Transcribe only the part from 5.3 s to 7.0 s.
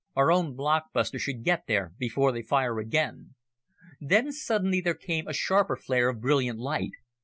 sharper flare of brilliant light.